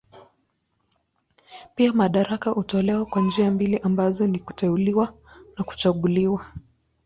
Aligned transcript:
Pia 1.75 1.93
madaraka 1.93 2.49
hutolewa 2.51 3.05
kwa 3.05 3.21
njia 3.21 3.51
mbili 3.51 3.77
ambazo 3.77 4.27
ni 4.27 4.39
kuteuliwa 4.39 5.13
na 5.57 5.63
kuchaguliwa. 5.63 6.45